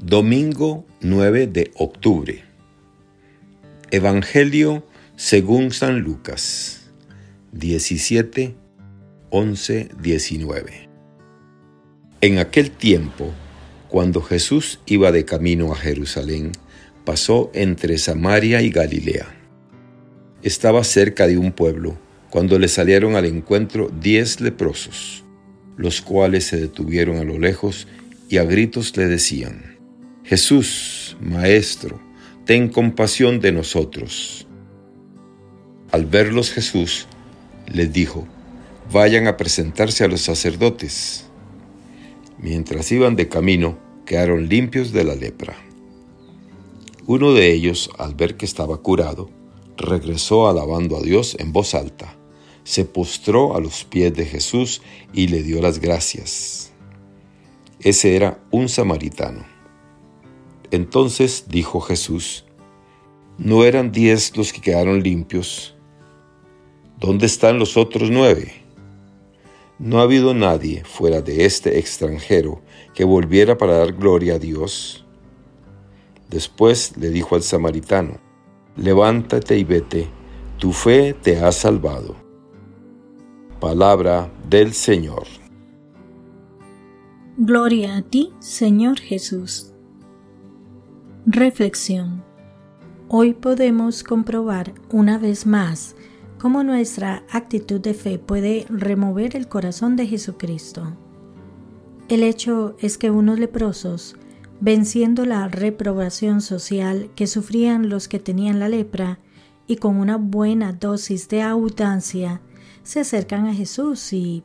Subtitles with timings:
[0.00, 2.44] Domingo 9 de octubre.
[3.90, 4.86] Evangelio
[5.16, 6.92] según San Lucas
[7.50, 8.54] 17,
[9.30, 10.88] 11, 19.
[12.20, 13.32] En aquel tiempo,
[13.88, 16.52] cuando Jesús iba de camino a Jerusalén,
[17.04, 19.26] pasó entre Samaria y Galilea.
[20.44, 21.98] Estaba cerca de un pueblo
[22.30, 25.24] cuando le salieron al encuentro diez leprosos,
[25.76, 27.88] los cuales se detuvieron a lo lejos
[28.28, 29.77] y a gritos le decían,
[30.28, 31.98] Jesús, Maestro,
[32.44, 34.46] ten compasión de nosotros.
[35.90, 37.06] Al verlos Jesús
[37.66, 38.28] les dijo,
[38.92, 41.24] vayan a presentarse a los sacerdotes.
[42.36, 45.56] Mientras iban de camino, quedaron limpios de la lepra.
[47.06, 49.30] Uno de ellos, al ver que estaba curado,
[49.78, 52.18] regresó alabando a Dios en voz alta,
[52.64, 54.82] se postró a los pies de Jesús
[55.14, 56.70] y le dio las gracias.
[57.80, 59.57] Ese era un samaritano.
[60.70, 62.44] Entonces dijo Jesús,
[63.38, 65.74] ¿no eran diez los que quedaron limpios?
[66.98, 68.52] ¿Dónde están los otros nueve?
[69.78, 72.60] No ha habido nadie fuera de este extranjero
[72.94, 75.06] que volviera para dar gloria a Dios.
[76.28, 78.18] Después le dijo al samaritano,
[78.76, 80.08] levántate y vete,
[80.58, 82.16] tu fe te ha salvado.
[83.60, 85.26] Palabra del Señor.
[87.36, 89.72] Gloria a ti, Señor Jesús.
[91.30, 92.24] Reflexión.
[93.08, 95.94] Hoy podemos comprobar una vez más
[96.38, 100.96] cómo nuestra actitud de fe puede remover el corazón de Jesucristo.
[102.08, 104.16] El hecho es que unos leprosos,
[104.62, 109.18] venciendo la reprobación social que sufrían los que tenían la lepra,
[109.66, 112.40] y con una buena dosis de audacia,
[112.82, 114.44] se acercan a Jesús y,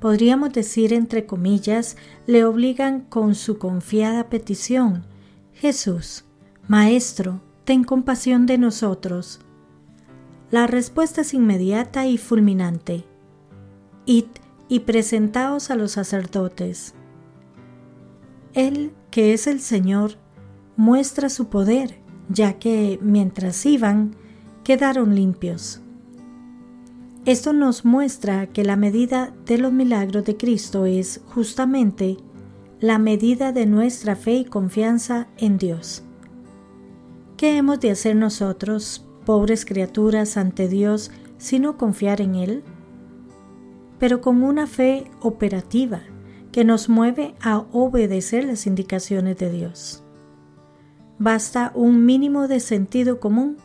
[0.00, 1.96] podríamos decir entre comillas,
[2.26, 5.04] le obligan con su confiada petición
[5.60, 6.24] Jesús,
[6.68, 9.40] Maestro, ten compasión de nosotros.
[10.52, 13.04] La respuesta es inmediata y fulminante.
[14.06, 14.26] Id
[14.68, 16.94] y presentaos a los sacerdotes.
[18.54, 20.12] Él, que es el Señor,
[20.76, 21.98] muestra su poder,
[22.28, 24.14] ya que mientras iban,
[24.62, 25.80] quedaron limpios.
[27.24, 32.16] Esto nos muestra que la medida de los milagros de Cristo es justamente
[32.80, 36.04] la medida de nuestra fe y confianza en Dios.
[37.36, 42.62] ¿Qué hemos de hacer nosotros, pobres criaturas, ante Dios, sino confiar en Él?
[43.98, 46.02] Pero con una fe operativa
[46.52, 50.02] que nos mueve a obedecer las indicaciones de Dios.
[51.18, 53.56] Basta un mínimo de sentido común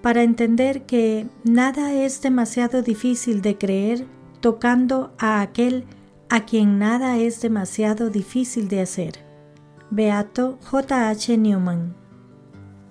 [0.00, 4.06] para entender que nada es demasiado difícil de creer
[4.40, 5.84] tocando a aquel
[6.32, 9.14] a quien nada es demasiado difícil de hacer.
[9.90, 11.08] Beato J.
[11.10, 11.36] H.
[11.36, 11.96] Newman.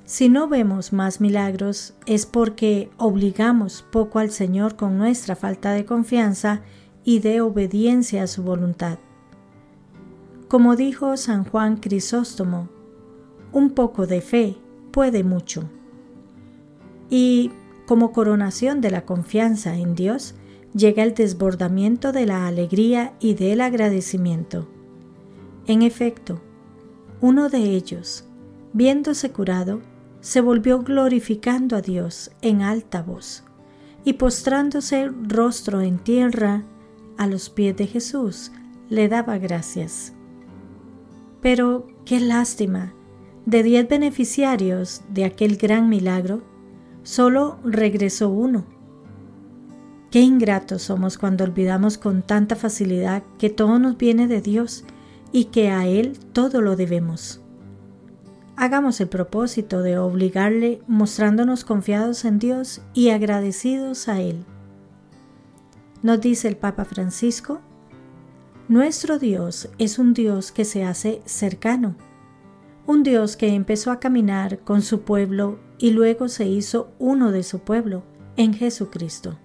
[0.03, 5.85] Si no vemos más milagros es porque obligamos poco al Señor con nuestra falta de
[5.85, 6.63] confianza
[7.05, 8.99] y de obediencia a su voluntad.
[10.49, 12.67] Como dijo San Juan Crisóstomo,
[13.53, 14.57] un poco de fe
[14.91, 15.63] puede mucho.
[17.09, 17.51] Y
[17.87, 20.35] como coronación de la confianza en Dios,
[20.73, 24.67] llega el desbordamiento de la alegría y del agradecimiento.
[25.65, 26.41] En efecto,
[27.21, 28.25] uno de ellos,
[28.73, 29.81] viéndose curado,
[30.21, 33.43] se volvió glorificando a Dios en alta voz
[34.03, 36.63] y postrándose rostro en tierra
[37.17, 38.51] a los pies de Jesús,
[38.89, 40.13] le daba gracias.
[41.41, 42.93] Pero qué lástima,
[43.45, 46.41] de diez beneficiarios de aquel gran milagro,
[47.03, 48.78] solo regresó uno
[50.11, 54.83] Qué ingratos somos cuando olvidamos con tanta facilidad que todo nos viene de Dios
[55.31, 57.41] y que a Él todo lo debemos.
[58.55, 64.45] Hagamos el propósito de obligarle mostrándonos confiados en Dios y agradecidos a Él.
[66.01, 67.61] Nos dice el Papa Francisco,
[68.67, 71.95] nuestro Dios es un Dios que se hace cercano,
[72.87, 77.43] un Dios que empezó a caminar con su pueblo y luego se hizo uno de
[77.43, 78.03] su pueblo
[78.37, 79.37] en Jesucristo.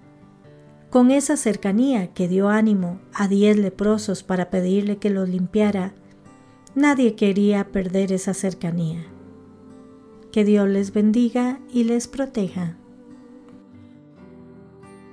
[0.94, 5.92] Con esa cercanía que dio ánimo a diez leprosos para pedirle que los limpiara,
[6.76, 9.04] nadie quería perder esa cercanía.
[10.30, 12.76] Que Dios les bendiga y les proteja.